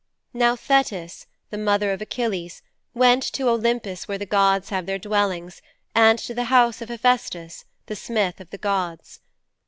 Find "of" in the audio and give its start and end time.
1.91-2.01, 6.81-6.89, 8.41-8.49